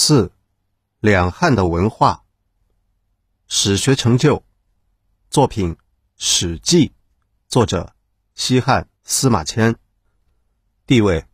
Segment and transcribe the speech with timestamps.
[0.00, 0.30] 四、
[1.00, 2.22] 两汉的文化。
[3.48, 4.44] 史学成就
[5.28, 5.74] 作品
[6.16, 6.86] 《史记》，
[7.48, 7.96] 作者
[8.36, 9.74] 西汉司马迁。
[10.86, 11.26] 地位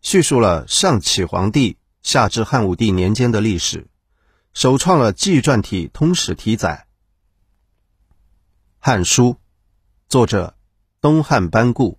[0.00, 3.86] 叙述了上启皇帝下至汉武帝年间的历史，
[4.54, 6.86] 首创了纪传体通史题载。
[8.78, 9.32] 《汉书》
[10.08, 10.56] 作者
[11.02, 11.98] 东汉班固。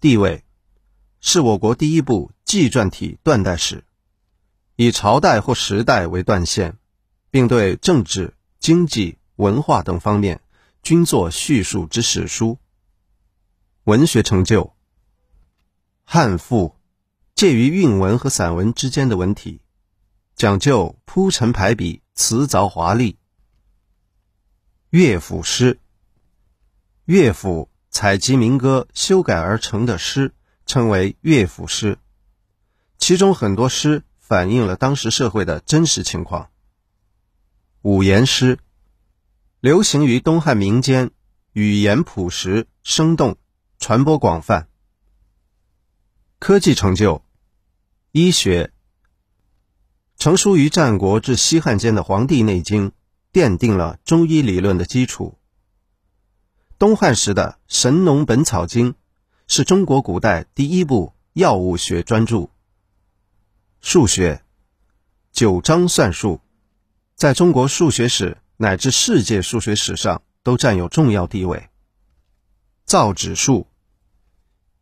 [0.00, 0.46] 地位
[1.20, 3.84] 是我国第一部纪传体断代史，
[4.80, 6.78] 以朝代或时代为断线，
[7.32, 10.40] 并对政治、经济、文化等方面
[10.84, 12.58] 均作叙述之史书。
[13.82, 14.62] 文学成就，
[16.04, 16.68] 《汉赋》
[17.34, 19.60] 介于韵文和散文之间的文体，
[20.36, 23.18] 讲究铺陈排比，辞藻华丽。
[24.90, 25.80] 乐府诗，
[27.04, 27.68] 乐府。
[27.90, 30.34] 采集民歌修改而成的诗，
[30.66, 31.98] 称为乐府诗。
[32.98, 36.50] 其中很多诗反映了当时社会的真实情况。
[37.80, 38.58] 五言诗
[39.58, 41.12] 流行于东汉民间，
[41.54, 43.38] 语言朴实生动，
[43.78, 44.68] 传播广泛。
[46.38, 47.24] 科技成就，
[48.12, 48.70] 医学
[50.18, 52.90] 成书于战国至西汉间的《黄帝内经》，
[53.32, 55.38] 奠定了中医理论的基础。
[56.78, 58.92] 东汉时的《神农本草经》
[59.46, 62.50] 是中国古代第一部药物学专著。
[63.80, 64.42] 数学，
[65.32, 66.40] 九章算术，
[67.14, 71.70] 在中国数学史乃至世界数学史上都占有重要地位。
[72.84, 73.68] 造纸术，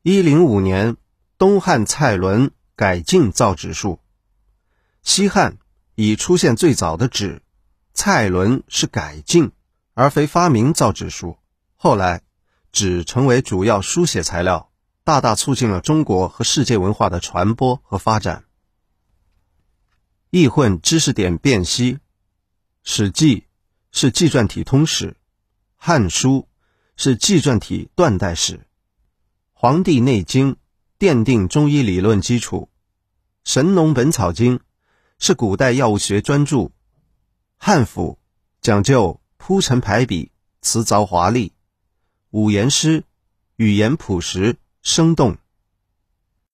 [0.02, 0.96] 一零五年，
[1.36, 4.00] 东汉蔡伦改进造纸术。
[5.02, 5.58] 西汉
[5.94, 7.42] 已出现最早的纸，
[7.92, 9.52] 蔡伦是改进
[9.92, 11.36] 而非发明造纸术。
[11.76, 12.22] 后来，
[12.72, 14.70] 纸成为主要书写材料，
[15.04, 18.44] 大大促进了中国和世界文化的传播和发展。
[20.36, 21.94] 易混知识点辨析，
[22.82, 23.36] 《史记》
[23.90, 25.12] 是纪传体通史，
[25.76, 26.30] 《汉书》
[26.94, 28.58] 是纪传体断代史，
[29.54, 30.54] 《黄帝内经》
[30.98, 32.68] 奠定中医理论基础，
[33.50, 34.58] 《神农本草经》
[35.18, 36.56] 是古代药物学专著，
[37.56, 38.18] 《汉赋》
[38.60, 41.54] 讲究铺陈排比，辞藻华丽。
[42.28, 43.04] 五言诗，
[43.56, 45.38] 语言朴实生动。